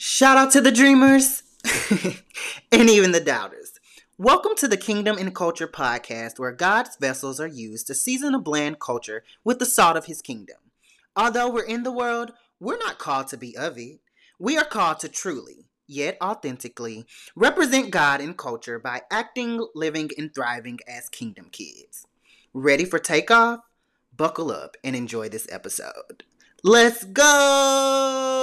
Shout 0.00 0.36
out 0.36 0.52
to 0.52 0.60
the 0.60 0.70
dreamers 0.70 1.42
and 2.70 2.88
even 2.88 3.10
the 3.10 3.18
doubters. 3.18 3.72
Welcome 4.16 4.54
to 4.58 4.68
the 4.68 4.76
Kingdom 4.76 5.18
in 5.18 5.32
Culture 5.32 5.66
podcast, 5.66 6.38
where 6.38 6.52
God's 6.52 6.94
vessels 6.94 7.40
are 7.40 7.48
used 7.48 7.88
to 7.88 7.96
season 7.96 8.32
a 8.32 8.38
bland 8.38 8.78
culture 8.78 9.24
with 9.42 9.58
the 9.58 9.66
salt 9.66 9.96
of 9.96 10.04
his 10.04 10.22
kingdom. 10.22 10.58
Although 11.16 11.50
we're 11.50 11.64
in 11.64 11.82
the 11.82 11.90
world, 11.90 12.30
we're 12.60 12.78
not 12.78 13.00
called 13.00 13.26
to 13.28 13.36
be 13.36 13.56
of 13.56 13.76
it. 13.76 13.98
We 14.38 14.56
are 14.56 14.64
called 14.64 15.00
to 15.00 15.08
truly, 15.08 15.66
yet 15.88 16.16
authentically, 16.22 17.04
represent 17.34 17.90
God 17.90 18.20
in 18.20 18.34
culture 18.34 18.78
by 18.78 19.02
acting, 19.10 19.66
living, 19.74 20.10
and 20.16 20.32
thriving 20.32 20.78
as 20.86 21.08
kingdom 21.08 21.48
kids. 21.50 22.06
Ready 22.54 22.84
for 22.84 23.00
takeoff? 23.00 23.62
Buckle 24.16 24.52
up 24.52 24.76
and 24.84 24.94
enjoy 24.94 25.28
this 25.28 25.48
episode. 25.50 26.22
Let's 26.62 27.02
go! 27.02 28.38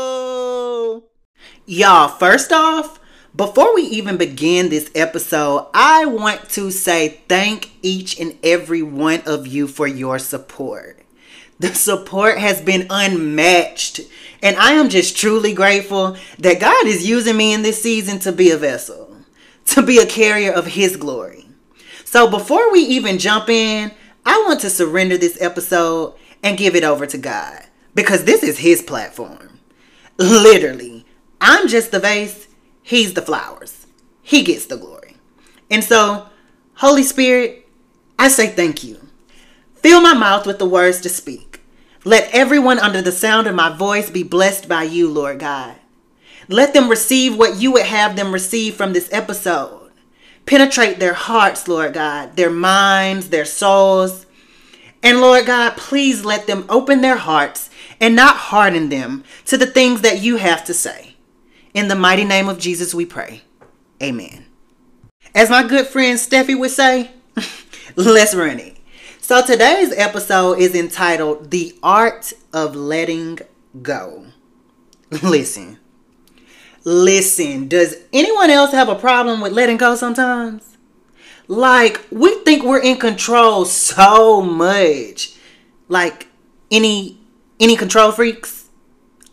Y'all, 1.66 2.07
first 2.07 2.52
off, 2.52 3.00
before 3.36 3.75
we 3.75 3.82
even 3.83 4.15
begin 4.15 4.70
this 4.70 4.89
episode, 4.96 5.68
I 5.74 6.06
want 6.06 6.50
to 6.51 6.71
say 6.71 7.21
thank 7.28 7.71
each 7.82 8.18
and 8.18 8.37
every 8.43 8.82
one 8.82 9.21
of 9.25 9.46
you 9.46 9.68
for 9.68 9.87
your 9.87 10.20
support. 10.20 11.04
The 11.60 11.73
support 11.73 12.37
has 12.37 12.61
been 12.61 12.87
unmatched, 12.89 14.00
and 14.42 14.56
I 14.56 14.73
am 14.73 14.87
just 14.87 15.18
truly 15.18 15.54
grateful 15.54 16.15
that 16.39 16.61
God 16.61 16.87
is 16.87 17.07
using 17.07 17.36
me 17.36 17.54
in 17.54 17.62
this 17.62 17.82
season 17.82 18.20
to 18.20 18.32
be 18.32 18.51
a 18.51 18.57
vessel, 18.57 19.18
to 19.68 19.82
be 19.82 19.98
a 19.98 20.06
carrier 20.06 20.54
of 20.54 20.68
His 20.68 20.96
glory. 20.96 21.46
So 22.06 22.32
before 22.32 22.71
we 22.71 22.79
even 22.79 23.20
jump 23.20 23.50
in, 23.50 23.92
I 24.25 24.43
want 24.48 24.62
to 24.62 24.70
surrender 24.70 25.18
this 25.18 25.42
episode 25.42 26.14
and 26.42 26.57
give 26.57 26.75
it 26.75 26.86
over 26.86 27.06
to 27.06 27.18
God 27.18 27.65
because 27.93 28.23
this 28.23 28.43
is 28.43 28.59
His 28.59 28.82
platform. 28.82 29.59
Literally, 30.18 30.95
I'm 31.39 31.68
just 31.68 31.92
the 31.92 32.00
vase 32.00 32.48
He's 32.86 33.16
the 33.16 33.22
flowers. 33.23 33.88
He 34.22 34.44
gets 34.44 34.67
the 34.67 34.78
glory. 34.78 35.18
And 35.72 35.84
so, 35.84 36.28
Holy 36.76 37.02
Spirit, 37.02 37.68
I 38.20 38.28
say 38.28 38.48
thank 38.48 38.84
you. 38.84 39.00
Fill 39.74 40.02
my 40.02 40.14
mouth 40.14 40.46
with 40.46 40.59
the 40.59 40.70
words 40.70 41.02
to 41.02 41.09
speak. 41.09 41.62
Let 42.04 42.30
everyone 42.32 42.78
under 42.78 43.02
the 43.02 43.12
sound 43.12 43.48
of 43.48 43.56
my 43.56 43.76
voice 43.76 44.12
be 44.12 44.22
blessed 44.22 44.70
by 44.70 44.84
you, 44.84 45.09
Lord 45.09 45.40
God. 45.40 45.78
Let 46.48 46.76
them 46.76 46.90
receive 46.90 47.36
what 47.36 47.59
you 47.59 47.72
would 47.72 47.88
have 47.88 48.16
them 48.16 48.31
receive 48.31 48.76
from 48.76 48.94
this 48.94 49.09
episode. 49.12 49.92
Penetrate 50.46 51.00
their 51.00 51.16
hearts, 51.16 51.68
Lord 51.68 51.96
God, 51.96 52.36
their 52.36 52.52
minds, 52.52 53.30
their 53.30 53.46
souls. 53.46 54.28
And 55.02 55.22
Lord 55.22 55.48
God, 55.48 55.76
please 55.76 56.24
let 56.24 56.46
them 56.46 56.66
open 56.70 57.02
their 57.02 57.18
hearts 57.18 57.72
and 58.00 58.16
not 58.16 58.36
harden 58.36 58.90
them 58.90 59.24
to 59.46 59.58
the 59.58 59.66
things 59.66 60.02
that 60.02 60.22
you 60.22 60.38
have 60.38 60.64
to 60.66 60.74
say. 60.76 61.15
In 61.76 61.90
the 61.90 61.95
mighty 61.95 62.23
name 62.23 62.48
of 62.48 62.58
Jesus, 62.58 62.95
we 62.95 63.06
pray. 63.06 63.42
Amen. 64.02 64.45
As 65.36 65.50
my 65.50 65.62
good 65.62 65.86
friend 65.86 66.18
Steffi 66.18 66.58
would 66.58 66.72
say, 66.72 67.12
let's 67.98 68.34
run 68.34 68.62
it. 68.62 68.78
So 69.20 69.45
today's 69.45 69.92
episode 69.92 70.58
is 70.59 70.73
entitled 70.73 71.52
The 71.52 71.78
Art 71.84 72.31
of 72.53 72.78
Letting 72.78 73.40
Go. 73.81 74.28
Listen. 75.22 75.78
Listen, 76.86 77.68
does 77.68 77.98
anyone 78.14 78.52
else 78.52 78.72
have 78.72 78.88
a 78.88 78.96
problem 78.96 79.42
with 79.42 79.52
letting 79.52 79.76
go 79.76 79.98
sometimes? 79.98 80.78
Like, 81.50 82.06
we 82.09 82.36
think 82.46 82.64
we're 82.64 82.81
in 82.81 82.96
control 82.96 83.66
so 83.66 84.42
much. 84.42 85.36
Like, 85.90 86.30
any 86.72 87.20
any 87.59 87.76
control 87.76 88.14
freaks? 88.14 88.70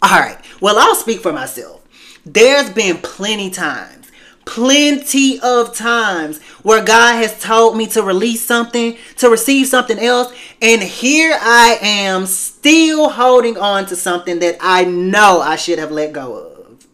All 0.03 0.19
right. 0.19 0.39
Well, 0.61 0.77
I'll 0.77 0.97
speak 0.97 1.21
for 1.21 1.33
myself. 1.33 1.82
There's 2.25 2.71
been 2.71 2.99
plenty 2.99 3.51
times, 3.51 4.11
plenty 4.45 5.41
of 5.41 5.75
times 5.75 6.41
where 6.63 6.85
God 6.85 7.17
has 7.17 7.41
told 7.41 7.77
me 7.77 7.87
to 7.89 8.03
release 8.03 8.45
something, 8.45 8.97
to 9.17 9.29
receive 9.29 9.67
something 9.67 9.99
else, 9.99 10.33
and 10.61 10.83
here 10.83 11.37
I 11.41 11.79
am 11.83 12.27
still 12.27 13.11
holding 13.11 13.57
on 13.57 13.87
to 13.87 13.97
something 13.97 14.39
that 14.39 14.57
I 14.61 14.85
know 14.85 15.41
I 15.41 15.57
should 15.57 15.81
have 15.81 15.91
let 15.91 16.13
go 16.13 16.35
of. 16.35 16.87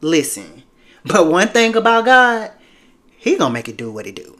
Listen, 0.00 0.62
but 1.04 1.26
one 1.26 1.48
thing 1.48 1.74
about 1.74 2.04
God, 2.04 2.52
He 3.16 3.36
gonna 3.36 3.52
make 3.52 3.68
it 3.68 3.76
do 3.76 3.90
what 3.90 4.06
He 4.06 4.12
do. 4.12 4.38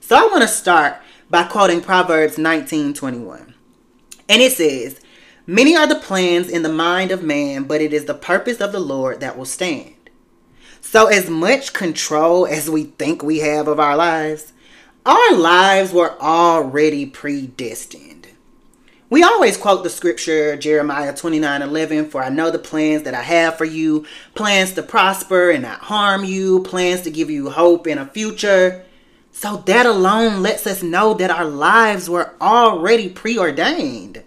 So 0.00 0.16
I 0.16 0.26
want 0.30 0.42
to 0.42 0.48
start 0.48 0.98
by 1.30 1.44
quoting 1.44 1.80
Proverbs 1.80 2.36
19 2.36 2.92
21. 2.92 3.54
And 4.28 4.42
it 4.42 4.52
says, 4.52 5.00
Many 5.50 5.74
are 5.74 5.86
the 5.86 5.94
plans 5.94 6.50
in 6.50 6.62
the 6.62 6.68
mind 6.68 7.10
of 7.10 7.22
man, 7.22 7.64
but 7.64 7.80
it 7.80 7.94
is 7.94 8.04
the 8.04 8.12
purpose 8.12 8.60
of 8.60 8.70
the 8.70 8.78
Lord 8.78 9.20
that 9.20 9.38
will 9.38 9.46
stand. 9.46 10.10
So, 10.82 11.06
as 11.06 11.30
much 11.30 11.72
control 11.72 12.46
as 12.46 12.68
we 12.68 12.84
think 12.84 13.22
we 13.22 13.38
have 13.38 13.66
of 13.66 13.80
our 13.80 13.96
lives, 13.96 14.52
our 15.06 15.32
lives 15.34 15.90
were 15.90 16.20
already 16.20 17.06
predestined. 17.06 18.28
We 19.08 19.22
always 19.22 19.56
quote 19.56 19.84
the 19.84 19.88
scripture 19.88 20.54
Jeremiah 20.54 21.16
29 21.16 21.62
11, 21.62 22.10
for 22.10 22.22
I 22.22 22.28
know 22.28 22.50
the 22.50 22.58
plans 22.58 23.04
that 23.04 23.14
I 23.14 23.22
have 23.22 23.56
for 23.56 23.64
you 23.64 24.04
plans 24.34 24.74
to 24.74 24.82
prosper 24.82 25.48
and 25.50 25.62
not 25.62 25.80
harm 25.80 26.24
you, 26.24 26.62
plans 26.62 27.00
to 27.02 27.10
give 27.10 27.30
you 27.30 27.48
hope 27.48 27.86
in 27.86 27.96
a 27.96 28.04
future. 28.04 28.84
So, 29.32 29.56
that 29.64 29.86
alone 29.86 30.42
lets 30.42 30.66
us 30.66 30.82
know 30.82 31.14
that 31.14 31.30
our 31.30 31.46
lives 31.46 32.10
were 32.10 32.34
already 32.38 33.08
preordained. 33.08 34.24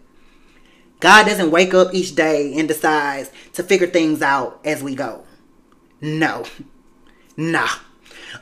God 1.01 1.25
doesn't 1.25 1.51
wake 1.51 1.73
up 1.73 1.93
each 1.93 2.15
day 2.15 2.57
and 2.57 2.67
decides 2.67 3.31
to 3.53 3.63
figure 3.63 3.87
things 3.87 4.21
out 4.21 4.59
as 4.63 4.81
we 4.81 4.95
go. 4.95 5.25
No. 5.99 6.45
Nah. 7.35 7.67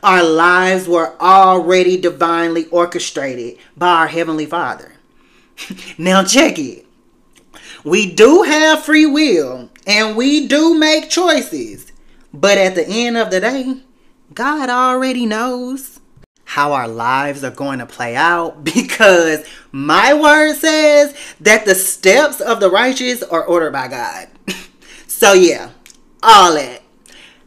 Our 0.03 0.23
lives 0.23 0.87
were 0.87 1.15
already 1.19 1.97
divinely 1.97 2.65
orchestrated 2.67 3.57
by 3.75 3.87
our 3.87 4.07
Heavenly 4.07 4.45
Father. 4.45 4.93
now, 5.97 6.23
check 6.23 6.59
it. 6.59 6.85
We 7.83 8.11
do 8.11 8.43
have 8.43 8.83
free 8.83 9.05
will 9.05 9.69
and 9.87 10.15
we 10.15 10.47
do 10.47 10.77
make 10.77 11.09
choices. 11.09 11.91
But 12.33 12.57
at 12.57 12.75
the 12.75 12.87
end 12.87 13.17
of 13.17 13.31
the 13.31 13.39
day, 13.39 13.77
God 14.33 14.69
already 14.69 15.25
knows 15.25 15.99
how 16.49 16.73
our 16.73 16.87
lives 16.87 17.43
are 17.43 17.51
going 17.51 17.77
to 17.77 17.85
play 17.85 18.15
out 18.15 18.63
because 18.63 19.45
my 19.71 20.15
word 20.15 20.55
says 20.55 21.15
that 21.39 21.63
the 21.65 21.75
steps 21.75 22.41
of 22.41 22.59
the 22.59 22.71
righteous 22.71 23.21
are 23.21 23.45
ordered 23.45 23.71
by 23.71 23.87
God. 23.87 24.27
so, 25.07 25.33
yeah, 25.33 25.69
all 26.23 26.55
that. 26.55 26.81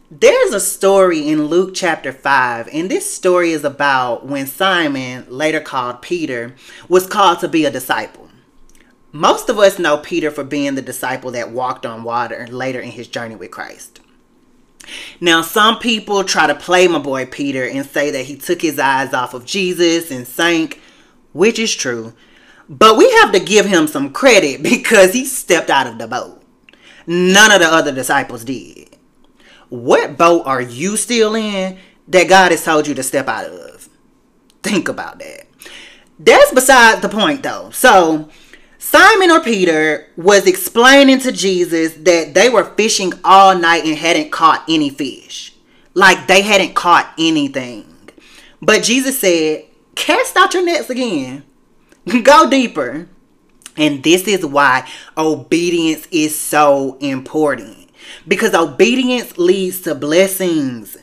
There's 0.08 0.54
a 0.54 0.60
story 0.60 1.26
in 1.26 1.46
Luke 1.46 1.72
chapter 1.74 2.12
5, 2.12 2.68
and 2.72 2.88
this 2.88 3.12
story 3.12 3.50
is 3.50 3.64
about 3.64 4.26
when 4.26 4.46
Simon, 4.46 5.26
later 5.28 5.60
called 5.60 6.00
Peter, 6.00 6.54
was 6.88 7.04
called 7.04 7.40
to 7.40 7.48
be 7.48 7.64
a 7.64 7.72
disciple. 7.72 8.28
Most 9.10 9.48
of 9.48 9.58
us 9.58 9.80
know 9.80 9.98
Peter 9.98 10.30
for 10.30 10.44
being 10.44 10.76
the 10.76 10.82
disciple 10.82 11.32
that 11.32 11.50
walked 11.50 11.84
on 11.84 12.04
water 12.04 12.46
later 12.48 12.78
in 12.78 12.92
his 12.92 13.08
journey 13.08 13.34
with 13.34 13.50
Christ. 13.50 13.98
Now, 15.20 15.43
some 15.43 15.78
people 15.78 16.25
try 16.25 16.47
to 16.47 16.54
play 16.54 16.88
my 16.88 16.98
boy 16.98 17.26
Peter 17.26 17.65
and 17.65 17.87
say 17.87 18.10
that 18.10 18.26
he 18.26 18.37
took 18.37 18.62
his 18.62 18.78
eyes 18.78 19.15
off 19.15 19.34
of 19.34 19.44
Jesus 19.44 20.10
and 20.10 20.26
sank, 20.26 20.81
which 21.32 21.59
is 21.59 21.75
true. 21.75 22.12
But 22.69 22.97
we 22.97 23.10
have 23.20 23.32
to 23.32 23.41
give 23.41 23.66
him 23.66 23.87
some 23.87 24.12
credit 24.12 24.62
because 24.62 25.12
he 25.12 25.25
stepped 25.25 25.70
out 25.70 25.87
of 25.87 25.98
the 25.98 26.06
boat. 26.06 26.43
None 27.06 27.50
of 27.50 27.60
the 27.60 27.66
other 27.66 27.93
disciples 27.93 28.44
did. 28.44 28.97
What 29.69 30.19
boat 30.19 30.47
are 30.47 30.60
you 30.60 30.97
still 30.97 31.34
in 31.34 31.78
that 32.09 32.28
God 32.28 32.50
has 32.50 32.64
told 32.64 32.87
you 32.87 32.94
to 32.94 33.03
step 33.03 33.28
out 33.28 33.47
of? 33.47 33.88
Think 34.62 34.88
about 34.88 35.19
that. 35.19 35.47
That's 36.19 36.53
beside 36.53 37.03
the 37.03 37.09
point, 37.09 37.43
though. 37.43 37.70
So, 37.70 38.28
Simon 38.84 39.31
or 39.31 39.38
Peter 39.38 40.09
was 40.16 40.44
explaining 40.44 41.20
to 41.20 41.31
Jesus 41.31 41.94
that 41.94 42.34
they 42.34 42.48
were 42.48 42.65
fishing 42.65 43.12
all 43.22 43.56
night 43.56 43.84
and 43.84 43.97
hadn't 43.97 44.32
caught 44.32 44.64
any 44.69 44.90
fish. 44.90 45.55
Like 45.94 46.26
they 46.26 46.43
hadn't 46.43 46.75
caught 46.75 47.14
anything. 47.17 48.11
But 48.61 48.82
Jesus 48.82 49.20
said, 49.20 49.67
Cast 49.94 50.37
out 50.37 50.52
your 50.52 50.64
nets 50.64 50.90
again. 50.90 51.44
Go 52.25 52.50
deeper. 52.50 53.08
And 53.76 54.02
this 54.02 54.26
is 54.26 54.44
why 54.44 54.87
obedience 55.17 56.08
is 56.11 56.37
so 56.37 56.99
important. 56.99 57.88
Because 58.26 58.52
obedience 58.52 59.38
leads 59.38 59.81
to 59.82 59.94
blessings. 59.94 60.99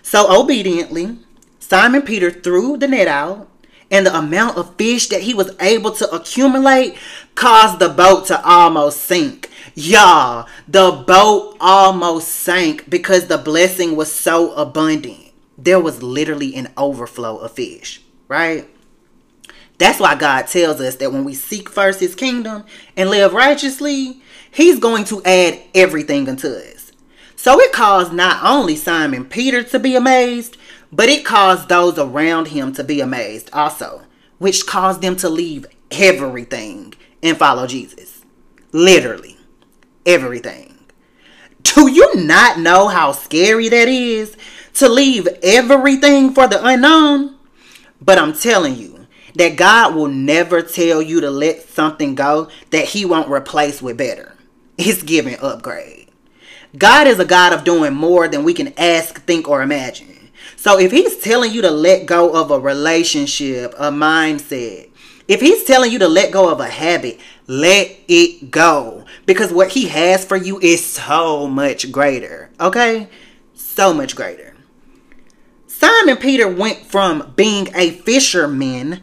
So 0.00 0.34
obediently, 0.34 1.18
Simon 1.60 2.02
Peter 2.02 2.30
threw 2.30 2.78
the 2.78 2.88
net 2.88 3.06
out 3.06 3.50
and 3.90 4.06
the 4.06 4.16
amount 4.16 4.56
of 4.56 4.74
fish 4.76 5.08
that 5.08 5.22
he 5.22 5.34
was 5.34 5.54
able 5.60 5.90
to 5.92 6.10
accumulate 6.14 6.96
caused 7.34 7.78
the 7.78 7.88
boat 7.88 8.26
to 8.26 8.44
almost 8.44 9.02
sink. 9.02 9.50
Y'all, 9.74 10.46
the 10.66 10.90
boat 11.06 11.56
almost 11.60 12.28
sank 12.28 12.88
because 12.90 13.26
the 13.26 13.38
blessing 13.38 13.96
was 13.96 14.12
so 14.12 14.52
abundant. 14.54 15.32
There 15.56 15.80
was 15.80 16.02
literally 16.02 16.54
an 16.54 16.72
overflow 16.76 17.38
of 17.38 17.52
fish, 17.52 18.02
right? 18.28 18.68
That's 19.78 20.00
why 20.00 20.16
God 20.16 20.48
tells 20.48 20.80
us 20.80 20.96
that 20.96 21.12
when 21.12 21.24
we 21.24 21.34
seek 21.34 21.68
first 21.70 22.00
his 22.00 22.14
kingdom 22.14 22.64
and 22.96 23.10
live 23.10 23.32
righteously, 23.32 24.20
he's 24.50 24.80
going 24.80 25.04
to 25.04 25.22
add 25.24 25.60
everything 25.74 26.28
unto 26.28 26.48
us. 26.48 26.92
So 27.36 27.60
it 27.60 27.72
caused 27.72 28.12
not 28.12 28.42
only 28.44 28.74
Simon 28.74 29.24
Peter 29.24 29.62
to 29.62 29.78
be 29.78 29.94
amazed, 29.94 30.56
but 30.92 31.08
it 31.08 31.24
caused 31.24 31.68
those 31.68 31.98
around 31.98 32.48
him 32.48 32.72
to 32.74 32.84
be 32.84 33.00
amazed 33.00 33.50
also, 33.52 34.02
which 34.38 34.66
caused 34.66 35.02
them 35.02 35.16
to 35.16 35.28
leave 35.28 35.66
everything 35.90 36.94
and 37.22 37.36
follow 37.36 37.66
Jesus. 37.66 38.22
Literally, 38.72 39.36
everything. 40.06 40.78
Do 41.62 41.90
you 41.90 42.14
not 42.14 42.58
know 42.58 42.88
how 42.88 43.12
scary 43.12 43.68
that 43.68 43.88
is 43.88 44.36
to 44.74 44.88
leave 44.88 45.26
everything 45.42 46.32
for 46.32 46.46
the 46.46 46.64
unknown? 46.64 47.36
But 48.00 48.18
I'm 48.18 48.32
telling 48.32 48.76
you 48.76 49.06
that 49.34 49.56
God 49.56 49.94
will 49.94 50.08
never 50.08 50.62
tell 50.62 51.02
you 51.02 51.20
to 51.20 51.30
let 51.30 51.68
something 51.68 52.14
go 52.14 52.48
that 52.70 52.86
He 52.86 53.04
won't 53.04 53.30
replace 53.30 53.82
with 53.82 53.98
better. 53.98 54.34
It's 54.76 55.02
giving 55.02 55.36
upgrade. 55.40 56.08
God 56.76 57.06
is 57.06 57.18
a 57.18 57.24
God 57.24 57.52
of 57.52 57.64
doing 57.64 57.94
more 57.94 58.28
than 58.28 58.44
we 58.44 58.54
can 58.54 58.72
ask, 58.78 59.24
think, 59.24 59.48
or 59.48 59.62
imagine. 59.62 60.07
So 60.58 60.76
if 60.76 60.90
He's 60.90 61.16
telling 61.16 61.52
you 61.52 61.62
to 61.62 61.70
let 61.70 62.06
go 62.06 62.34
of 62.34 62.50
a 62.50 62.58
relationship, 62.58 63.72
a 63.78 63.92
mindset, 63.92 64.90
if 65.28 65.40
He's 65.40 65.62
telling 65.62 65.92
you 65.92 66.00
to 66.00 66.08
let 66.08 66.32
go 66.32 66.50
of 66.50 66.58
a 66.58 66.66
habit, 66.66 67.20
let 67.46 67.96
it 68.08 68.50
go. 68.50 69.04
Because 69.24 69.52
what 69.52 69.68
He 69.68 69.86
has 69.86 70.24
for 70.24 70.36
you 70.36 70.58
is 70.58 70.84
so 70.84 71.46
much 71.46 71.92
greater. 71.92 72.50
Okay? 72.58 73.08
So 73.54 73.94
much 73.94 74.16
greater. 74.16 74.56
Simon 75.68 76.16
Peter 76.16 76.48
went 76.48 76.78
from 76.84 77.34
being 77.36 77.68
a 77.76 77.90
fisherman, 77.90 79.02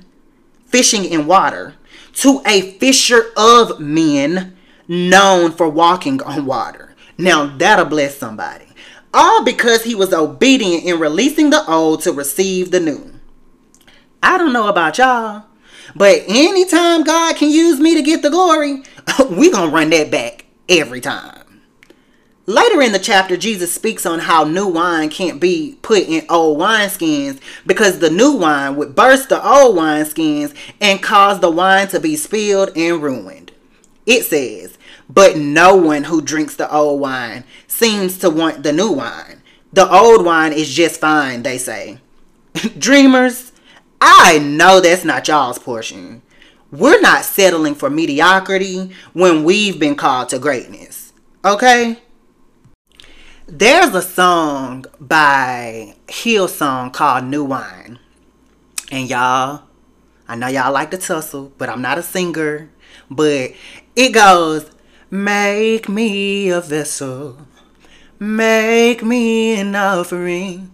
fishing 0.67 1.05
in 1.05 1.25
water, 1.25 1.75
to 2.15 2.41
a 2.45 2.71
fisher 2.79 3.31
of 3.37 3.79
men 3.79 4.57
known 4.89 5.51
for 5.53 5.69
walking 5.69 6.21
on 6.21 6.45
water. 6.45 6.95
Now 7.17 7.45
that'll 7.45 7.85
bless 7.85 8.17
somebody. 8.17 8.64
All 9.17 9.45
because 9.45 9.85
he 9.85 9.95
was 9.95 10.13
obedient 10.13 10.83
in 10.83 10.99
releasing 10.99 11.49
the 11.49 11.65
old 11.71 12.01
to 12.01 12.11
receive 12.11 12.71
the 12.71 12.81
new. 12.81 13.13
I 14.21 14.37
don't 14.37 14.51
know 14.51 14.67
about 14.67 14.97
y'all, 14.97 15.45
but 15.95 16.23
anytime 16.27 17.03
God 17.03 17.37
can 17.37 17.49
use 17.49 17.79
me 17.79 17.95
to 17.95 18.01
get 18.01 18.23
the 18.23 18.29
glory, 18.29 18.83
we 19.29 19.49
gonna 19.49 19.71
run 19.71 19.89
that 19.91 20.11
back 20.11 20.43
every 20.67 20.99
time. 20.99 21.61
Later 22.45 22.81
in 22.81 22.91
the 22.91 22.99
chapter, 22.99 23.37
Jesus 23.37 23.73
speaks 23.73 24.05
on 24.05 24.19
how 24.19 24.43
new 24.43 24.67
wine 24.67 25.09
can't 25.09 25.39
be 25.39 25.79
put 25.81 26.03
in 26.03 26.25
old 26.29 26.59
wineskins 26.59 27.39
because 27.65 27.99
the 27.99 28.09
new 28.09 28.33
wine 28.33 28.75
would 28.75 28.95
burst 28.95 29.29
the 29.29 29.41
old 29.41 29.77
wineskins 29.77 30.53
and 30.81 31.01
cause 31.01 31.39
the 31.39 31.49
wine 31.49 31.87
to 31.87 32.01
be 32.01 32.17
spilled 32.17 32.75
and 32.75 33.01
ruined. 33.01 33.53
It 34.05 34.25
says, 34.25 34.74
But 35.09 35.37
no 35.37 35.75
one 35.75 36.05
who 36.05 36.21
drinks 36.21 36.55
the 36.55 36.71
old 36.71 36.99
wine 36.99 37.43
seems 37.67 38.17
to 38.19 38.29
want 38.29 38.63
the 38.63 38.73
new 38.73 38.91
wine. 38.91 39.41
The 39.71 39.89
old 39.91 40.25
wine 40.25 40.53
is 40.53 40.73
just 40.73 40.99
fine, 40.99 41.43
they 41.43 41.57
say. 41.57 41.99
Dreamers, 42.77 43.51
I 44.01 44.39
know 44.39 44.79
that's 44.79 45.03
not 45.03 45.27
y'all's 45.27 45.59
portion. 45.59 46.21
We're 46.71 47.01
not 47.01 47.25
settling 47.25 47.75
for 47.75 47.89
mediocrity 47.89 48.91
when 49.13 49.43
we've 49.43 49.79
been 49.79 49.95
called 49.95 50.29
to 50.29 50.39
greatness. 50.39 51.13
Okay? 51.43 51.99
There's 53.47 53.93
a 53.93 54.01
song 54.01 54.85
by 54.99 55.95
Hillsong 56.07 56.91
called 56.91 57.25
New 57.25 57.43
Wine. 57.43 57.99
And 58.91 59.09
y'all, 59.09 59.63
I 60.27 60.35
know 60.35 60.47
y'all 60.47 60.73
like 60.73 60.91
to 60.91 60.97
tussle, 60.97 61.53
but 61.57 61.69
I'm 61.69 61.81
not 61.81 61.97
a 61.97 62.03
singer. 62.03 62.69
But 63.09 63.51
it 63.95 64.09
goes, 64.09 64.71
Make 65.15 65.87
me 65.87 66.49
a 66.49 66.59
vessel, 66.59 67.37
make 68.19 69.01
me 69.01 69.57
an 69.57 69.73
offering, 69.73 70.73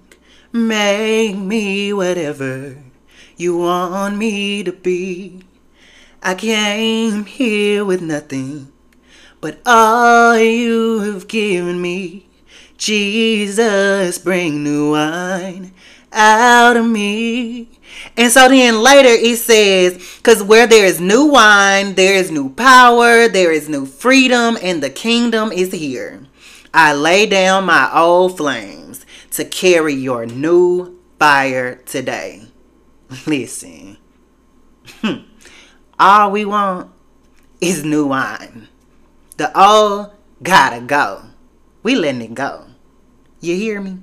make 0.52 1.36
me 1.36 1.94
whatever 1.94 2.84
you 3.38 3.58
want 3.58 4.18
me 4.18 4.64
to 4.64 4.72
be. 4.72 5.44
I 6.24 6.34
came 6.34 7.26
here 7.26 7.86
with 7.86 8.02
nothing 8.02 8.72
but 9.42 9.62
all 9.64 10.36
you 10.40 11.02
have 11.02 11.28
given 11.28 11.80
me. 11.80 12.28
Jesus, 12.80 14.18
bring 14.18 14.64
new 14.64 14.94
wine 14.94 15.72
out 16.12 16.78
of 16.78 16.88
me. 16.88 17.71
And 18.18 18.32
so 18.32 18.50
then 18.50 18.82
later 18.82 19.10
it 19.10 19.38
says, 19.38 20.18
because 20.18 20.44
where 20.44 20.68
there 20.68 20.86
is 20.86 21.00
new 21.00 21.26
wine, 21.26 21.96
there 21.96 22.16
is 22.16 22.32
new 22.32 22.50
power, 22.50 23.28
there 23.28 23.52
is 23.52 23.70
new 23.70 23.86
freedom, 23.86 24.58
and 24.62 24.82
the 24.82 24.90
kingdom 24.90 25.52
is 25.52 25.72
here. 25.72 26.28
I 26.74 26.94
lay 26.94 27.26
down 27.26 27.66
my 27.66 27.90
old 27.94 28.38
flames 28.38 29.06
to 29.32 29.46
carry 29.46 29.94
your 29.94 30.26
new 30.26 30.98
fire 31.20 31.76
today. 31.86 32.48
Listen, 33.26 33.98
all 36.00 36.32
we 36.32 36.46
want 36.46 36.92
is 37.60 37.84
new 37.84 38.08
wine. 38.08 38.68
The 39.38 39.58
old 39.60 40.12
gotta 40.42 40.82
go. 40.82 41.24
We 41.84 41.96
letting 41.96 42.22
it 42.22 42.34
go. 42.34 42.68
You 43.40 43.56
hear 43.56 43.82
me? 43.82 44.00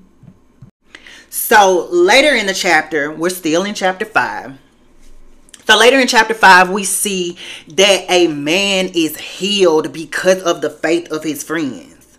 So 1.30 1.88
later 1.90 2.34
in 2.34 2.46
the 2.46 2.54
chapter, 2.54 3.12
we're 3.12 3.30
still 3.30 3.64
in 3.64 3.74
chapter 3.74 4.04
5. 4.04 4.58
So 5.66 5.76
later 5.76 5.98
in 5.98 6.08
chapter 6.08 6.32
5, 6.32 6.70
we 6.70 6.84
see 6.84 7.36
that 7.68 8.06
a 8.08 8.26
man 8.28 8.90
is 8.94 9.18
healed 9.18 9.92
because 9.92 10.42
of 10.42 10.62
the 10.62 10.70
faith 10.70 11.12
of 11.12 11.24
his 11.24 11.44
friends. 11.44 12.18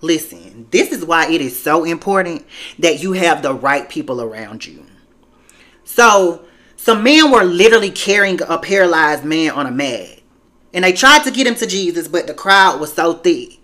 Listen, 0.00 0.68
this 0.70 0.92
is 0.92 1.04
why 1.04 1.28
it 1.28 1.40
is 1.40 1.60
so 1.60 1.82
important 1.82 2.46
that 2.78 3.02
you 3.02 3.12
have 3.12 3.42
the 3.42 3.54
right 3.54 3.88
people 3.88 4.20
around 4.20 4.66
you. 4.66 4.86
So, 5.84 6.44
some 6.76 7.02
men 7.02 7.30
were 7.30 7.44
literally 7.44 7.90
carrying 7.90 8.40
a 8.42 8.58
paralyzed 8.58 9.24
man 9.24 9.50
on 9.52 9.66
a 9.66 9.70
mat. 9.70 10.20
And 10.72 10.84
they 10.84 10.92
tried 10.92 11.24
to 11.24 11.30
get 11.30 11.46
him 11.46 11.54
to 11.56 11.66
Jesus, 11.66 12.06
but 12.06 12.26
the 12.26 12.34
crowd 12.34 12.80
was 12.80 12.92
so 12.92 13.14
thick. 13.14 13.58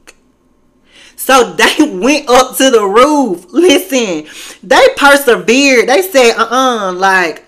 So 1.20 1.52
they 1.52 1.74
went 1.98 2.30
up 2.30 2.56
to 2.56 2.70
the 2.70 2.82
roof. 2.82 3.44
Listen, 3.50 4.26
they 4.66 4.88
persevered. 4.96 5.86
They 5.86 6.00
said, 6.00 6.32
uh 6.32 6.44
uh-uh, 6.44 6.88
uh 6.88 6.92
like, 6.94 7.44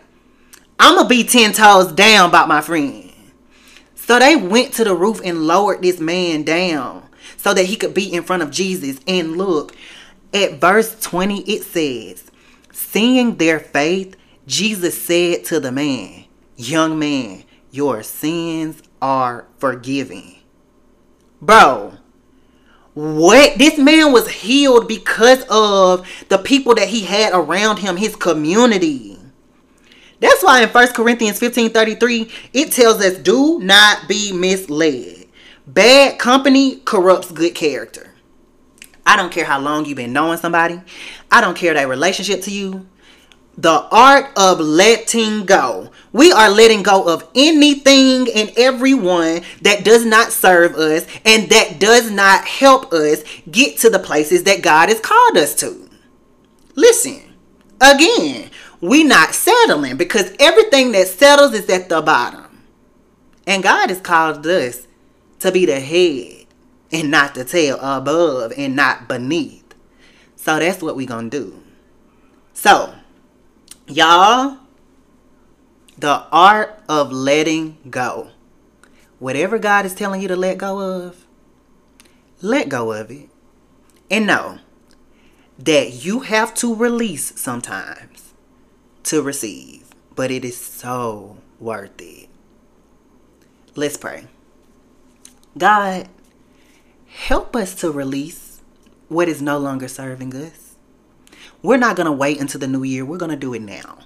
I'm 0.78 0.96
going 0.96 1.06
to 1.06 1.08
be 1.08 1.24
10 1.24 1.54
toes 1.54 1.90
down 1.90 2.28
about 2.28 2.48
my 2.48 2.60
friend. 2.60 3.10
So 3.94 4.18
they 4.18 4.36
went 4.36 4.74
to 4.74 4.84
the 4.84 4.94
roof 4.94 5.22
and 5.24 5.46
lowered 5.46 5.80
this 5.80 5.98
man 5.98 6.42
down 6.42 7.08
so 7.38 7.54
that 7.54 7.64
he 7.64 7.76
could 7.76 7.94
be 7.94 8.12
in 8.12 8.24
front 8.24 8.42
of 8.42 8.50
Jesus. 8.50 9.00
And 9.08 9.38
look, 9.38 9.74
at 10.34 10.60
verse 10.60 11.00
20, 11.00 11.40
it 11.40 11.62
says, 11.62 12.30
Seeing 12.72 13.36
their 13.36 13.58
faith, 13.58 14.16
Jesus 14.46 15.00
said 15.00 15.46
to 15.46 15.60
the 15.60 15.72
man, 15.72 16.24
Young 16.56 16.98
man, 16.98 17.44
your 17.70 18.02
sins 18.02 18.82
are 19.00 19.46
forgiven. 19.56 20.34
Bro, 21.40 21.94
what? 22.94 23.58
This 23.58 23.78
man 23.78 24.12
was 24.12 24.28
healed 24.28 24.86
because 24.86 25.44
of 25.48 26.06
the 26.28 26.38
people 26.38 26.74
that 26.74 26.88
he 26.88 27.00
had 27.00 27.32
around 27.32 27.78
him 27.78 27.96
his 27.96 28.16
community. 28.16 29.18
That's 30.20 30.42
why 30.42 30.62
in 30.62 30.68
1 30.68 30.92
corinthians 30.92 31.38
15 31.38 31.70
33 31.70 32.30
it 32.52 32.72
tells 32.72 33.00
us 33.00 33.18
do 33.18 33.58
not 33.60 34.08
be 34.08 34.32
misled. 34.32 35.26
Bad 35.66 36.18
company 36.18 36.76
corrupts 36.84 37.32
good 37.32 37.54
character. 37.54 38.14
I 39.04 39.16
don't 39.16 39.32
care 39.32 39.44
how 39.44 39.58
long 39.58 39.84
you've 39.84 39.96
been 39.96 40.12
knowing 40.12 40.38
somebody. 40.38 40.80
I 41.30 41.40
don't 41.40 41.56
care 41.56 41.74
their 41.74 41.88
relationship 41.88 42.42
to 42.42 42.50
you 42.52 42.86
the 43.56 43.86
art 43.90 44.30
of 44.36 44.60
letting 44.60 45.44
go. 45.44 45.90
We 46.12 46.32
are 46.32 46.50
letting 46.50 46.82
go 46.82 47.04
of 47.12 47.28
anything 47.34 48.28
and 48.34 48.52
everyone 48.56 49.42
that 49.62 49.84
does 49.84 50.04
not 50.04 50.32
serve 50.32 50.74
us 50.74 51.06
and 51.24 51.48
that 51.50 51.78
does 51.78 52.10
not 52.10 52.44
help 52.44 52.92
us 52.92 53.22
get 53.50 53.78
to 53.78 53.90
the 53.90 53.98
places 53.98 54.44
that 54.44 54.62
God 54.62 54.88
has 54.88 55.00
called 55.00 55.36
us 55.36 55.54
to. 55.56 55.88
Listen, 56.74 57.34
again, 57.80 58.50
we 58.80 59.04
not 59.04 59.34
settling 59.34 59.96
because 59.96 60.34
everything 60.40 60.92
that 60.92 61.08
settles 61.08 61.52
is 61.54 61.68
at 61.68 61.88
the 61.88 62.00
bottom. 62.02 62.62
And 63.46 63.62
God 63.62 63.90
has 63.90 64.00
called 64.00 64.46
us 64.46 64.86
to 65.40 65.52
be 65.52 65.66
the 65.66 65.80
head 65.80 66.46
and 66.90 67.10
not 67.10 67.34
the 67.34 67.44
tail, 67.44 67.78
above 67.80 68.52
and 68.56 68.76
not 68.76 69.08
beneath. 69.08 69.74
So 70.36 70.58
that's 70.58 70.82
what 70.82 70.96
we're 70.96 71.06
going 71.06 71.30
to 71.30 71.38
do. 71.38 71.62
So, 72.52 72.94
Y'all, 73.88 74.58
the 75.98 76.24
art 76.30 76.80
of 76.88 77.10
letting 77.10 77.78
go. 77.90 78.30
Whatever 79.18 79.58
God 79.58 79.84
is 79.84 79.94
telling 79.94 80.20
you 80.20 80.28
to 80.28 80.36
let 80.36 80.58
go 80.58 80.80
of, 80.80 81.26
let 82.40 82.68
go 82.68 82.92
of 82.92 83.10
it. 83.10 83.28
And 84.10 84.26
know 84.26 84.58
that 85.58 86.04
you 86.04 86.20
have 86.20 86.54
to 86.54 86.74
release 86.74 87.40
sometimes 87.40 88.34
to 89.04 89.22
receive, 89.22 89.84
but 90.14 90.30
it 90.30 90.44
is 90.44 90.56
so 90.56 91.38
worth 91.58 92.00
it. 92.00 92.28
Let's 93.74 93.96
pray. 93.96 94.26
God, 95.56 96.08
help 97.06 97.56
us 97.56 97.74
to 97.76 97.90
release 97.90 98.60
what 99.08 99.28
is 99.28 99.40
no 99.40 99.58
longer 99.58 99.88
serving 99.88 100.34
us. 100.34 100.71
We're 101.62 101.76
not 101.76 101.96
going 101.96 102.06
to 102.06 102.12
wait 102.12 102.40
until 102.40 102.60
the 102.60 102.66
new 102.66 102.82
year. 102.82 103.04
We're 103.04 103.18
going 103.18 103.30
to 103.30 103.36
do 103.36 103.54
it 103.54 103.62
now. 103.62 103.98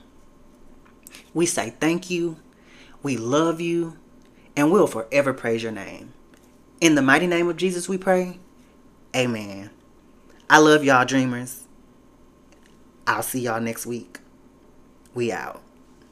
We 1.32 1.46
say 1.46 1.70
thank 1.80 2.10
you. 2.10 2.36
We 3.02 3.16
love 3.16 3.60
you. 3.60 3.98
And 4.56 4.70
we'll 4.70 4.86
forever 4.86 5.32
praise 5.32 5.62
your 5.62 5.72
name. 5.72 6.12
In 6.80 6.94
the 6.94 7.02
mighty 7.02 7.26
name 7.26 7.48
of 7.48 7.56
Jesus, 7.56 7.88
we 7.88 7.98
pray. 7.98 8.38
Amen. 9.14 9.70
I 10.48 10.58
love 10.58 10.84
y'all, 10.84 11.04
dreamers. 11.04 11.66
I'll 13.06 13.22
see 13.22 13.40
y'all 13.40 13.60
next 13.60 13.86
week. 13.86 14.20
We 15.14 15.32
out. 15.32 15.62